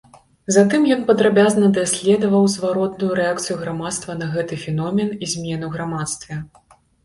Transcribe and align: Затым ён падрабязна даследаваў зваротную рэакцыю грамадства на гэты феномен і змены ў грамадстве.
Затым 0.55 0.87
ён 0.95 1.03
падрабязна 1.09 1.67
даследаваў 1.77 2.49
зваротную 2.55 3.11
рэакцыю 3.21 3.59
грамадства 3.63 4.19
на 4.25 4.33
гэты 4.35 4.53
феномен 4.65 5.09
і 5.23 5.33
змены 5.37 5.65
ў 5.73 5.75
грамадстве. 5.79 6.33